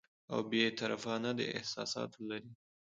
[0.31, 2.51] او بې طرفانه، د احساساتو لرې